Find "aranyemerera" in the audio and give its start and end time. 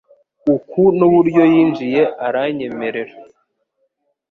2.25-3.13